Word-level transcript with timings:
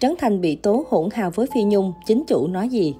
Trấn 0.00 0.14
Thành 0.18 0.40
bị 0.40 0.56
tố 0.56 0.84
hỗn 0.88 1.08
hào 1.12 1.30
với 1.30 1.46
Phi 1.54 1.62
Nhung, 1.62 1.92
chính 2.06 2.24
chủ 2.26 2.46
nói 2.46 2.68
gì? 2.68 2.94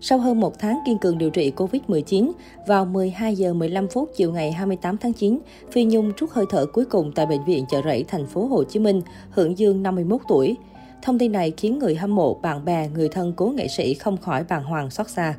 Sau 0.00 0.18
hơn 0.18 0.40
một 0.40 0.58
tháng 0.58 0.78
kiên 0.86 0.98
cường 0.98 1.18
điều 1.18 1.30
trị 1.30 1.52
Covid-19, 1.56 2.32
vào 2.66 2.84
12 2.84 3.36
giờ 3.36 3.54
15 3.54 3.88
phút 3.88 4.10
chiều 4.16 4.32
ngày 4.32 4.52
28 4.52 4.96
tháng 4.96 5.12
9, 5.12 5.38
Phi 5.70 5.84
Nhung 5.84 6.12
trút 6.16 6.30
hơi 6.30 6.44
thở 6.50 6.66
cuối 6.66 6.84
cùng 6.84 7.12
tại 7.14 7.26
bệnh 7.26 7.44
viện 7.44 7.64
chợ 7.70 7.82
rẫy 7.84 8.04
thành 8.08 8.26
phố 8.26 8.46
Hồ 8.46 8.64
Chí 8.64 8.78
Minh, 8.78 9.02
hưởng 9.30 9.58
dương 9.58 9.82
51 9.82 10.20
tuổi. 10.28 10.56
Thông 11.02 11.18
tin 11.18 11.32
này 11.32 11.52
khiến 11.56 11.78
người 11.78 11.94
hâm 11.94 12.14
mộ, 12.14 12.34
bạn 12.34 12.64
bè, 12.64 12.88
người 12.88 13.08
thân 13.08 13.32
cố 13.36 13.46
nghệ 13.46 13.68
sĩ 13.68 13.94
không 13.94 14.16
khỏi 14.16 14.44
bàng 14.48 14.64
hoàng 14.64 14.90
xót 14.90 15.08
xa. 15.08 15.34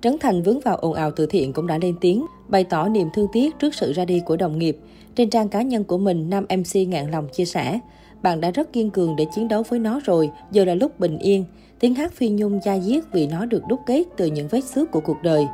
Trấn 0.00 0.16
Thành 0.20 0.42
vướng 0.42 0.60
vào 0.60 0.76
ồn 0.76 0.92
ào 0.92 1.10
từ 1.10 1.26
thiện 1.26 1.52
cũng 1.52 1.66
đã 1.66 1.78
lên 1.78 1.94
tiếng, 2.00 2.26
bày 2.48 2.64
tỏ 2.64 2.88
niềm 2.88 3.08
thương 3.14 3.28
tiếc 3.32 3.58
trước 3.58 3.74
sự 3.74 3.92
ra 3.92 4.04
đi 4.04 4.20
của 4.20 4.36
đồng 4.36 4.58
nghiệp. 4.58 4.78
Trên 5.14 5.30
trang 5.30 5.48
cá 5.48 5.62
nhân 5.62 5.84
của 5.84 5.98
mình, 5.98 6.30
nam 6.30 6.46
MC 6.56 6.88
ngạn 6.88 7.10
lòng 7.10 7.28
chia 7.32 7.44
sẻ, 7.44 7.80
bạn 8.22 8.40
đã 8.40 8.50
rất 8.50 8.72
kiên 8.72 8.90
cường 8.90 9.16
để 9.16 9.26
chiến 9.34 9.48
đấu 9.48 9.62
với 9.68 9.78
nó 9.78 10.00
rồi, 10.04 10.30
giờ 10.50 10.64
là 10.64 10.74
lúc 10.74 11.00
bình 11.00 11.18
yên. 11.18 11.44
Tiếng 11.80 11.94
hát 11.94 12.12
Phi 12.12 12.28
Nhung 12.28 12.60
da 12.64 12.78
diết 12.78 13.04
vì 13.12 13.26
nó 13.26 13.46
được 13.46 13.62
đúc 13.68 13.80
kết 13.86 14.04
từ 14.16 14.26
những 14.26 14.48
vết 14.48 14.64
xước 14.64 14.90
của 14.90 15.00
cuộc 15.00 15.22
đời. 15.22 15.46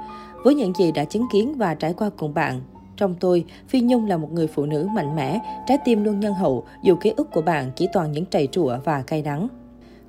Với 0.44 0.54
những 0.54 0.72
gì 0.78 0.92
đã 0.92 1.04
chứng 1.04 1.26
kiến 1.32 1.54
và 1.58 1.74
trải 1.74 1.92
qua 1.92 2.10
cùng 2.16 2.34
bạn, 2.34 2.60
trong 2.96 3.14
tôi, 3.20 3.44
Phi 3.68 3.80
Nhung 3.80 4.06
là 4.06 4.16
một 4.16 4.32
người 4.32 4.46
phụ 4.46 4.66
nữ 4.66 4.88
mạnh 4.94 5.16
mẽ, 5.16 5.40
trái 5.66 5.78
tim 5.84 6.04
luôn 6.04 6.20
nhân 6.20 6.34
hậu, 6.34 6.64
dù 6.82 6.96
ký 6.96 7.12
ức 7.16 7.30
của 7.32 7.42
bạn 7.42 7.70
chỉ 7.76 7.88
toàn 7.92 8.12
những 8.12 8.26
trầy 8.26 8.48
trụa 8.52 8.76
và 8.84 9.02
cay 9.02 9.22
đắng. 9.22 9.48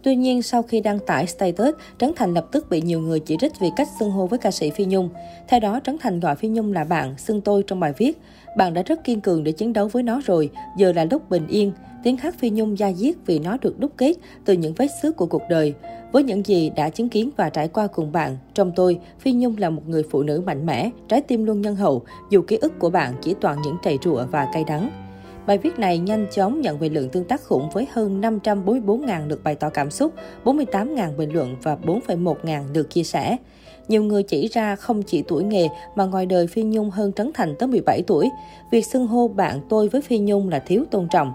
Tuy 0.04 0.16
nhiên, 0.16 0.42
sau 0.42 0.64
khi 0.64 0.80
đăng 0.80 1.00
tải 1.00 1.28
status, 1.28 1.76
Trấn 2.00 2.12
Thành 2.16 2.34
lập 2.34 2.48
tức 2.52 2.70
bị 2.70 2.82
nhiều 2.82 3.00
người 3.00 3.20
chỉ 3.20 3.38
trích 3.40 3.60
vì 3.60 3.70
cách 3.76 3.88
xưng 4.00 4.12
hô 4.12 4.28
với 4.28 4.40
ca 4.40 4.52
sĩ 4.52 4.70
Phi 4.70 4.86
Nhung. 4.86 5.10
Theo 5.48 5.60
đó, 5.60 5.80
Trấn 5.84 5.98
Thành 5.98 6.20
gọi 6.20 6.36
Phi 6.36 6.48
Nhung 6.48 6.74
là 6.74 6.84
bạn, 6.84 7.18
xưng 7.18 7.42
tôi 7.42 7.64
trong 7.68 7.80
bài 7.80 7.94
viết. 7.98 8.22
Bạn 8.58 8.74
đã 8.74 8.84
rất 8.84 9.04
kiên 9.04 9.22
cường 9.22 9.44
để 9.44 9.52
chiến 9.52 9.74
đấu 9.74 9.88
với 9.88 10.04
nó 10.04 10.22
rồi, 10.26 10.50
giờ 10.78 10.94
là 10.94 11.06
lúc 11.12 11.30
bình 11.30 11.48
yên. 11.48 11.72
Tiếng 12.04 12.18
hát 12.18 12.36
Phi 12.40 12.50
Nhung 12.50 12.78
da 12.78 12.92
diết 12.92 13.16
vì 13.26 13.40
nó 13.40 13.58
được 13.62 13.80
đúc 13.80 13.92
kết 13.98 14.14
từ 14.46 14.54
những 14.54 14.74
vết 14.74 14.88
xước 15.02 15.18
của 15.18 15.26
cuộc 15.26 15.42
đời. 15.50 15.74
Với 16.12 16.24
những 16.24 16.46
gì 16.46 16.70
đã 16.70 16.90
chứng 16.90 17.10
kiến 17.10 17.30
và 17.38 17.50
trải 17.50 17.68
qua 17.68 17.88
cùng 17.88 18.12
bạn, 18.12 18.38
trong 18.54 18.72
tôi, 18.76 19.00
Phi 19.20 19.32
Nhung 19.34 19.58
là 19.58 19.70
một 19.70 19.82
người 19.88 20.04
phụ 20.10 20.24
nữ 20.24 20.44
mạnh 20.46 20.66
mẽ, 20.66 20.90
trái 21.08 21.22
tim 21.22 21.46
luôn 21.46 21.62
nhân 21.62 21.76
hậu, 21.76 22.04
dù 22.30 22.42
ký 22.42 22.58
ức 22.58 22.80
của 22.80 22.90
bạn 22.90 23.14
chỉ 23.22 23.36
toàn 23.42 23.62
những 23.62 23.78
trầy 23.84 23.98
rụa 24.04 24.26
và 24.32 24.48
cay 24.54 24.64
đắng. 24.64 25.03
Bài 25.48 25.58
viết 25.58 25.80
này 25.80 25.98
nhanh 25.98 26.28
chóng 26.32 26.62
nhận 26.62 26.80
về 26.80 26.90
lượng 26.90 27.10
tương 27.10 27.26
tác 27.26 27.42
khủng 27.42 27.70
với 27.74 27.88
hơn 27.92 28.22
544.000 28.22 29.28
lượt 29.28 29.44
bày 29.44 29.56
tỏ 29.56 29.70
cảm 29.70 29.92
xúc, 29.92 30.14
48.000 30.44 31.16
bình 31.16 31.34
luận 31.34 31.56
và 31.64 31.78
4,1 31.84 32.36
ngàn 32.44 32.66
lượt 32.74 32.90
chia 32.90 33.04
sẻ. 33.04 33.38
Nhiều 33.88 34.04
người 34.04 34.24
chỉ 34.24 34.48
ra 34.48 34.76
không 34.76 35.04
chỉ 35.04 35.24
tuổi 35.28 35.44
nghề 35.44 35.68
mà 35.96 36.06
ngoài 36.06 36.26
đời 36.26 36.48
Phi 36.48 36.64
Nhung 36.64 36.90
hơn 36.90 37.14
Trấn 37.14 37.32
Thành 37.34 37.56
tới 37.60 37.68
17 37.68 38.04
tuổi. 38.08 38.30
Việc 38.72 38.86
xưng 38.86 39.08
hô 39.08 39.28
bạn 39.28 39.62
tôi 39.70 39.88
với 39.88 40.02
Phi 40.02 40.18
Nhung 40.18 40.50
là 40.50 40.60
thiếu 40.60 40.84
tôn 40.92 41.08
trọng. 41.12 41.34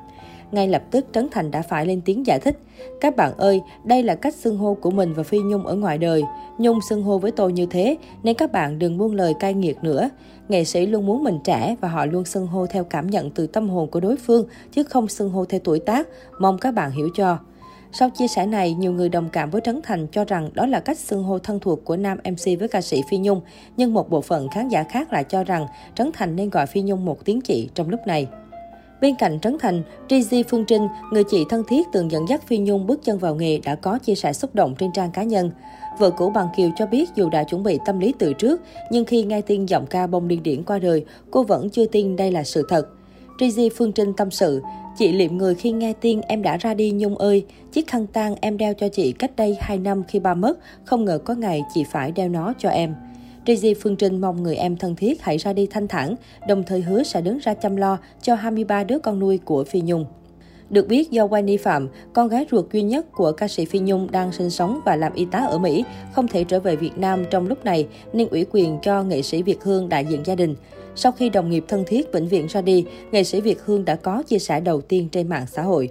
Ngay 0.53 0.69
lập 0.69 0.83
tức 0.91 1.07
Trấn 1.13 1.29
Thành 1.31 1.51
đã 1.51 1.63
phải 1.63 1.87
lên 1.87 2.01
tiếng 2.05 2.27
giải 2.27 2.39
thích. 2.41 2.59
Các 3.01 3.17
bạn 3.17 3.33
ơi, 3.37 3.61
đây 3.85 4.03
là 4.03 4.15
cách 4.15 4.35
xưng 4.35 4.59
hô 4.59 4.75
của 4.75 4.91
mình 4.91 5.15
và 5.15 5.23
Phi 5.23 5.39
Nhung 5.39 5.67
ở 5.67 5.75
ngoài 5.75 5.99
đời. 5.99 6.23
Nhung 6.59 6.79
xưng 6.89 7.03
hô 7.03 7.19
với 7.19 7.31
tôi 7.31 7.53
như 7.53 7.67
thế, 7.67 7.97
nên 8.23 8.35
các 8.35 8.53
bạn 8.53 8.79
đừng 8.79 8.99
buông 8.99 9.15
lời 9.15 9.35
cay 9.41 9.55
nghiệt 9.55 9.77
nữa. 9.83 10.11
Nghệ 10.49 10.65
sĩ 10.65 10.87
luôn 10.87 11.07
muốn 11.07 11.25
mình 11.25 11.39
trẻ 11.45 11.77
và 11.81 11.89
họ 11.89 12.07
luôn 12.07 12.25
xưng 12.25 12.47
hô 12.47 12.67
theo 12.67 12.85
cảm 12.85 13.11
nhận 13.11 13.31
từ 13.31 13.47
tâm 13.47 13.69
hồn 13.69 13.91
của 13.91 14.01
đối 14.01 14.17
phương, 14.17 14.47
chứ 14.73 14.83
không 14.83 15.09
xưng 15.09 15.31
hô 15.31 15.45
theo 15.45 15.61
tuổi 15.65 15.79
tác. 15.79 16.09
Mong 16.41 16.59
các 16.59 16.75
bạn 16.75 16.91
hiểu 16.91 17.09
cho. 17.17 17.39
Sau 17.93 18.11
chia 18.11 18.29
sẻ 18.29 18.47
này, 18.47 18.75
nhiều 18.75 18.93
người 18.93 19.09
đồng 19.09 19.29
cảm 19.33 19.51
với 19.51 19.61
Trấn 19.65 19.81
Thành 19.83 20.07
cho 20.07 20.25
rằng 20.25 20.51
đó 20.55 20.67
là 20.67 20.81
cách 20.81 20.99
xưng 20.99 21.23
hô 21.23 21.39
thân 21.39 21.61
thuộc 21.61 21.85
của 21.85 21.97
nam 21.97 22.19
MC 22.25 22.59
với 22.59 22.69
ca 22.69 22.81
sĩ 22.81 23.03
Phi 23.11 23.19
Nhung, 23.19 23.41
nhưng 23.77 23.95
một 23.95 24.11
bộ 24.11 24.21
phận 24.21 24.49
khán 24.49 24.69
giả 24.69 24.83
khác 24.83 25.13
lại 25.13 25.25
cho 25.25 25.45
rằng 25.45 25.67
Trấn 25.95 26.11
Thành 26.13 26.37
nên 26.37 26.51
gọi 26.51 26.67
Phi 26.67 26.83
Nhung 26.83 27.05
một 27.05 27.25
tiếng 27.25 27.41
chị 27.41 27.71
trong 27.75 27.89
lúc 27.89 28.01
này. 28.07 28.29
Bên 29.01 29.15
cạnh 29.15 29.41
Trấn 29.41 29.57
Thành, 29.59 29.83
Trizy 30.09 30.43
Phương 30.49 30.65
Trinh, 30.65 30.89
người 31.13 31.25
chị 31.25 31.45
thân 31.49 31.63
thiết 31.69 31.87
từng 31.93 32.11
dẫn 32.11 32.29
dắt 32.29 32.47
Phi 32.47 32.59
Nhung 32.59 32.87
bước 32.87 33.01
chân 33.05 33.19
vào 33.19 33.35
nghề 33.35 33.59
đã 33.59 33.75
có 33.75 33.99
chia 33.99 34.15
sẻ 34.15 34.33
xúc 34.33 34.55
động 34.55 34.75
trên 34.79 34.93
trang 34.93 35.11
cá 35.11 35.23
nhân. 35.23 35.51
Vợ 35.99 36.11
cũ 36.11 36.31
Bằng 36.31 36.49
Kiều 36.57 36.71
cho 36.77 36.87
biết 36.87 37.09
dù 37.15 37.29
đã 37.29 37.45
chuẩn 37.45 37.63
bị 37.63 37.79
tâm 37.87 37.99
lý 37.99 38.15
từ 38.19 38.33
trước, 38.33 38.61
nhưng 38.91 39.05
khi 39.05 39.25
nghe 39.25 39.41
tin 39.41 39.67
giọng 39.67 39.87
ca 39.87 40.07
bông 40.07 40.29
điên 40.29 40.43
điển 40.43 40.63
qua 40.63 40.79
đời, 40.79 41.05
cô 41.31 41.43
vẫn 41.43 41.71
chưa 41.71 41.87
tin 41.87 42.17
đây 42.17 42.33
là 42.33 42.45
sự 42.45 42.67
thật. 42.69 42.89
Trizy 43.39 43.71
Phương 43.77 43.93
Trinh 43.93 44.13
tâm 44.13 44.31
sự, 44.31 44.63
chị 44.99 45.13
liệm 45.13 45.39
người 45.39 45.55
khi 45.55 45.73
nghe 45.73 45.93
tin 45.93 46.21
em 46.21 46.43
đã 46.43 46.57
ra 46.57 46.75
đi 46.75 46.91
Nhung 46.91 47.19
ơi, 47.19 47.45
chiếc 47.73 47.87
khăn 47.87 48.07
tang 48.07 48.35
em 48.41 48.59
đeo 48.59 48.75
cho 48.75 48.89
chị 48.89 49.13
cách 49.13 49.37
đây 49.37 49.57
2 49.61 49.79
năm 49.79 50.03
khi 50.09 50.19
ba 50.19 50.35
mất, 50.35 50.59
không 50.85 51.05
ngờ 51.05 51.19
có 51.25 51.35
ngày 51.35 51.63
chị 51.75 51.85
phải 51.85 52.13
đeo 52.13 52.29
nó 52.29 52.55
cho 52.59 52.69
em. 52.69 52.95
Trizy 53.49 53.75
Phương 53.81 53.97
Trinh 53.97 54.21
mong 54.21 54.43
người 54.43 54.57
em 54.57 54.77
thân 54.77 54.97
thiết 54.97 55.23
hãy 55.23 55.39
ra 55.39 55.53
đi 55.53 55.67
thanh 55.67 55.89
thản, 55.89 56.15
đồng 56.49 56.63
thời 56.63 56.81
hứa 56.81 57.03
sẽ 57.03 57.21
đứng 57.21 57.39
ra 57.39 57.55
chăm 57.55 57.77
lo 57.77 57.99
cho 58.23 58.35
23 58.35 58.85
đứa 58.85 58.99
con 58.99 59.19
nuôi 59.19 59.39
của 59.45 59.65
Phi 59.65 59.81
Nhung. 59.81 60.07
Được 60.71 60.89
biết 60.89 61.11
do 61.11 61.27
Wendy 61.27 61.59
Phạm, 61.59 61.89
con 62.13 62.29
gái 62.29 62.47
ruột 62.51 62.73
duy 62.73 62.83
nhất 62.83 63.13
của 63.13 63.33
ca 63.33 63.49
sĩ 63.49 63.65
Phi 63.65 63.79
Nhung 63.79 64.11
đang 64.11 64.33
sinh 64.33 64.51
sống 64.51 64.81
và 64.85 64.97
làm 64.97 65.13
y 65.13 65.25
tá 65.25 65.39
ở 65.39 65.59
Mỹ, 65.59 65.85
không 66.13 66.29
thể 66.29 66.45
trở 66.45 66.61
về 66.61 66.77
Việt 66.77 66.99
Nam 66.99 67.25
trong 67.31 67.49
lúc 67.49 67.65
này 67.65 67.87
nên 68.13 68.29
ủy 68.29 68.47
quyền 68.51 68.79
cho 68.83 69.03
nghệ 69.03 69.23
sĩ 69.23 69.43
Việt 69.43 69.63
Hương 69.63 69.89
đại 69.89 70.05
diện 70.05 70.21
gia 70.25 70.35
đình. 70.35 70.55
Sau 70.95 71.13
khi 71.13 71.29
đồng 71.29 71.51
nghiệp 71.51 71.65
thân 71.69 71.85
thiết 71.87 72.13
bệnh 72.13 72.29
viện 72.29 72.47
ra 72.47 72.61
đi, 72.61 72.85
nghệ 73.13 73.25
sĩ 73.25 73.41
Việt 73.41 73.59
Hương 73.65 73.85
đã 73.85 73.97
có 73.97 74.23
chia 74.23 74.39
sẻ 74.39 74.61
đầu 74.61 74.81
tiên 74.81 75.09
trên 75.13 75.29
mạng 75.29 75.47
xã 75.47 75.63
hội. 75.63 75.91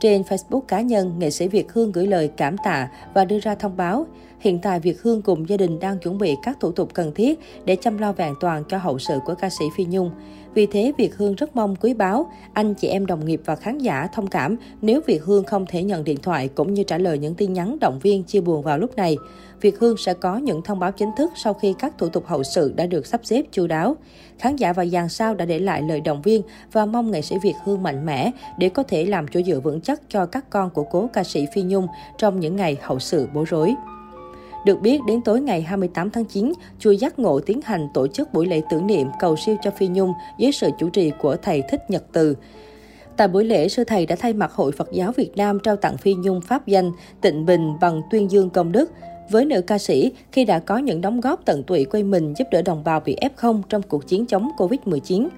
Trên 0.00 0.22
Facebook 0.22 0.60
cá 0.60 0.80
nhân, 0.80 1.14
nghệ 1.18 1.30
sĩ 1.30 1.48
Việt 1.48 1.72
Hương 1.72 1.92
gửi 1.92 2.06
lời 2.06 2.30
cảm 2.36 2.56
tạ 2.64 2.88
và 3.14 3.24
đưa 3.24 3.38
ra 3.38 3.54
thông 3.54 3.76
báo. 3.76 4.06
Hiện 4.40 4.58
tại 4.58 4.80
Việt 4.80 5.02
Hương 5.02 5.22
cùng 5.22 5.48
gia 5.48 5.56
đình 5.56 5.80
đang 5.80 5.98
chuẩn 5.98 6.18
bị 6.18 6.36
các 6.42 6.60
thủ 6.60 6.72
tục 6.72 6.88
cần 6.94 7.12
thiết 7.14 7.40
để 7.64 7.76
chăm 7.76 7.98
lo 7.98 8.12
vẹn 8.12 8.34
toàn 8.40 8.64
cho 8.68 8.78
hậu 8.78 8.98
sự 8.98 9.18
của 9.24 9.34
ca 9.34 9.50
sĩ 9.50 9.64
Phi 9.76 9.84
Nhung. 9.84 10.10
Vì 10.54 10.66
thế, 10.66 10.92
Việt 10.98 11.16
Hương 11.16 11.34
rất 11.34 11.56
mong 11.56 11.76
quý 11.76 11.94
báo, 11.94 12.30
anh 12.52 12.74
chị 12.74 12.88
em 12.88 13.06
đồng 13.06 13.24
nghiệp 13.24 13.40
và 13.44 13.56
khán 13.56 13.78
giả 13.78 14.08
thông 14.12 14.26
cảm 14.26 14.56
nếu 14.82 15.00
Việt 15.06 15.22
Hương 15.24 15.44
không 15.44 15.66
thể 15.68 15.82
nhận 15.82 16.04
điện 16.04 16.18
thoại 16.22 16.48
cũng 16.48 16.74
như 16.74 16.82
trả 16.82 16.98
lời 16.98 17.18
những 17.18 17.34
tin 17.34 17.52
nhắn 17.52 17.76
động 17.80 17.98
viên 17.98 18.22
chia 18.22 18.40
buồn 18.40 18.62
vào 18.62 18.78
lúc 18.78 18.96
này. 18.96 19.16
Việt 19.60 19.78
Hương 19.78 19.96
sẽ 19.96 20.14
có 20.14 20.36
những 20.36 20.62
thông 20.62 20.78
báo 20.78 20.92
chính 20.92 21.10
thức 21.16 21.32
sau 21.36 21.54
khi 21.54 21.74
các 21.78 21.98
thủ 21.98 22.08
tục 22.08 22.26
hậu 22.26 22.42
sự 22.42 22.72
đã 22.76 22.86
được 22.86 23.06
sắp 23.06 23.20
xếp 23.24 23.42
chu 23.50 23.66
đáo. 23.66 23.96
Khán 24.38 24.56
giả 24.56 24.72
và 24.72 24.86
dàn 24.86 25.08
sao 25.08 25.34
đã 25.34 25.44
để 25.44 25.58
lại 25.58 25.82
lời 25.82 26.00
động 26.00 26.22
viên 26.22 26.42
và 26.72 26.86
mong 26.86 27.10
nghệ 27.10 27.22
sĩ 27.22 27.36
Việt 27.42 27.54
Hương 27.64 27.82
mạnh 27.82 28.06
mẽ 28.06 28.30
để 28.58 28.68
có 28.68 28.82
thể 28.82 29.04
làm 29.04 29.26
chỗ 29.28 29.40
dựa 29.42 29.60
vững 29.60 29.80
chắc 29.80 30.00
cho 30.08 30.26
các 30.26 30.50
con 30.50 30.70
của 30.70 30.84
cố 30.84 31.08
ca 31.12 31.24
sĩ 31.24 31.46
Phi 31.54 31.62
Nhung 31.62 31.86
trong 32.18 32.40
những 32.40 32.56
ngày 32.56 32.76
hậu 32.82 32.98
sự 32.98 33.28
bối 33.34 33.44
rối. 33.48 33.74
Được 34.64 34.80
biết, 34.80 35.00
đến 35.06 35.20
tối 35.22 35.40
ngày 35.40 35.62
28 35.62 36.10
tháng 36.10 36.24
9, 36.24 36.52
chùa 36.78 36.90
Giác 36.90 37.18
Ngộ 37.18 37.40
tiến 37.40 37.60
hành 37.64 37.88
tổ 37.94 38.06
chức 38.06 38.32
buổi 38.32 38.46
lễ 38.46 38.62
tưởng 38.70 38.86
niệm 38.86 39.08
cầu 39.20 39.36
siêu 39.36 39.56
cho 39.62 39.70
Phi 39.70 39.88
Nhung 39.88 40.12
dưới 40.38 40.52
sự 40.52 40.70
chủ 40.78 40.88
trì 40.88 41.12
của 41.20 41.36
thầy 41.36 41.62
Thích 41.68 41.90
Nhật 41.90 42.04
Từ. 42.12 42.36
Tại 43.16 43.28
buổi 43.28 43.44
lễ, 43.44 43.68
sư 43.68 43.84
thầy 43.84 44.06
đã 44.06 44.16
thay 44.16 44.32
mặt 44.32 44.52
Hội 44.52 44.72
Phật 44.72 44.92
giáo 44.92 45.12
Việt 45.12 45.36
Nam 45.36 45.58
trao 45.60 45.76
tặng 45.76 45.96
Phi 45.96 46.14
Nhung 46.14 46.40
pháp 46.40 46.66
danh 46.66 46.92
Tịnh 47.20 47.46
Bình 47.46 47.72
bằng 47.80 48.02
tuyên 48.10 48.30
dương 48.30 48.50
công 48.50 48.72
đức. 48.72 48.90
Với 49.30 49.44
nữ 49.44 49.60
ca 49.60 49.78
sĩ, 49.78 50.12
khi 50.32 50.44
đã 50.44 50.58
có 50.58 50.78
những 50.78 51.00
đóng 51.00 51.20
góp 51.20 51.40
tận 51.44 51.62
tụy 51.62 51.84
quê 51.84 52.02
mình 52.02 52.34
giúp 52.36 52.48
đỡ 52.50 52.62
đồng 52.62 52.84
bào 52.84 53.00
bị 53.00 53.16
F0 53.36 53.62
trong 53.68 53.82
cuộc 53.82 54.08
chiến 54.08 54.26
chống 54.26 54.50
Covid-19. 54.56 55.28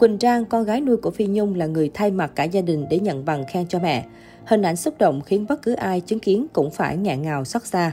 Quỳnh 0.00 0.18
Trang, 0.18 0.44
con 0.44 0.64
gái 0.64 0.80
nuôi 0.80 0.96
của 0.96 1.10
Phi 1.10 1.26
Nhung 1.26 1.54
là 1.54 1.66
người 1.66 1.90
thay 1.94 2.10
mặt 2.10 2.32
cả 2.34 2.44
gia 2.44 2.60
đình 2.60 2.86
để 2.90 2.98
nhận 2.98 3.24
bằng 3.24 3.44
khen 3.48 3.66
cho 3.68 3.78
mẹ. 3.78 4.04
Hình 4.44 4.62
ảnh 4.62 4.76
xúc 4.76 4.94
động 4.98 5.20
khiến 5.20 5.46
bất 5.48 5.62
cứ 5.62 5.74
ai 5.74 6.00
chứng 6.00 6.20
kiến 6.20 6.46
cũng 6.52 6.70
phải 6.70 6.96
ngạn 6.96 7.22
ngào 7.22 7.44
xót 7.44 7.64
xa. 7.64 7.92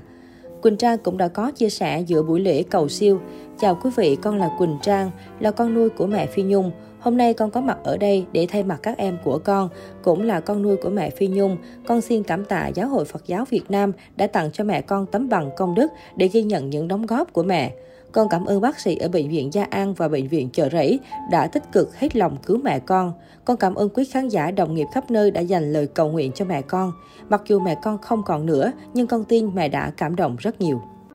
Quỳnh 0.62 0.78
Trang 0.78 0.97
cũng 0.97 1.18
đã 1.18 1.28
có 1.28 1.52
chia 1.52 1.70
sẻ 1.70 2.03
giữa 2.08 2.24
buổi 2.24 2.40
lễ 2.40 2.64
cầu 2.64 2.90
siêu. 2.90 3.20
Chào 3.59 3.80
quý 3.84 3.90
vị, 3.96 4.18
con 4.22 4.38
là 4.38 4.50
Quỳnh 4.58 4.78
Trang, 4.81 5.12
là 5.40 5.52
con 5.52 5.74
nuôi 5.74 5.90
của 5.90 6.08
mẹ 6.08 6.25
Phi 6.25 6.44
Nhung. 6.44 6.72
Hôm 7.00 7.18
nay 7.18 7.34
con 7.34 7.52
có 7.52 7.62
mặt 7.62 7.78
ở 7.84 7.97
đây 7.97 8.25
để 8.31 8.47
thay 8.50 8.64
mặt 8.64 8.80
các 8.84 8.97
em 8.97 9.18
của 9.24 9.40
con, 9.44 9.70
cũng 10.03 10.22
là 10.22 10.40
con 10.40 10.62
nuôi 10.62 10.75
của 10.75 10.90
mẹ 10.90 11.09
Phi 11.09 11.28
Nhung. 11.28 11.58
Con 11.88 12.02
xin 12.02 12.24
cảm 12.24 12.46
tạ 12.46 12.68
Giáo 12.68 12.88
hội 12.88 13.06
Phật 13.06 13.25
giáo 13.25 13.46
Việt 13.50 13.72
Nam 13.72 13.92
đã 14.16 14.28
tặng 14.28 14.52
cho 14.52 14.64
mẹ 14.64 14.81
con 14.81 15.06
tấm 15.06 15.30
bằng 15.30 15.50
công 15.58 15.75
đức 15.75 15.88
để 16.16 16.28
ghi 16.28 16.44
nhận 16.44 16.70
những 16.70 16.88
đóng 16.88 17.06
góp 17.06 17.34
của 17.34 17.44
mẹ. 17.44 17.74
Con 18.12 18.30
cảm 18.30 18.46
ơn 18.46 18.62
bác 18.62 18.80
sĩ 18.80 18.96
ở 18.96 19.09
Bệnh 19.09 19.30
viện 19.30 19.53
Gia 19.53 19.64
An 19.64 19.94
và 19.94 20.08
Bệnh 20.08 20.28
viện 20.28 20.50
Chợ 20.50 20.70
Rẫy 20.70 21.00
đã 21.31 21.47
tích 21.47 21.64
cực 21.72 21.96
hết 21.96 22.16
lòng 22.16 22.38
cứu 22.46 22.58
mẹ 22.64 22.80
con. 22.80 23.14
Con 23.46 23.58
cảm 23.58 23.75
ơn 23.75 23.90
quý 23.90 24.06
khán 24.06 24.28
giả 24.28 24.52
đồng 24.52 24.74
nghiệp 24.74 24.88
khắp 24.94 25.12
nơi 25.12 25.31
đã 25.31 25.42
dành 25.42 25.74
lời 25.74 25.88
cầu 25.88 26.12
nguyện 26.12 26.31
cho 26.31 26.46
mẹ 26.46 26.62
con. 26.62 26.92
Mặc 27.30 27.42
dù 27.47 27.59
mẹ 27.59 27.75
con 27.84 27.97
không 27.97 28.23
còn 28.23 28.46
nữa, 28.46 28.72
nhưng 28.94 29.08
con 29.08 29.23
tin 29.23 29.56
mẹ 29.56 29.70
đã 29.70 29.91
cảm 29.97 30.16
động 30.16 30.35
rất 30.40 30.61
nhiều. 30.61 30.82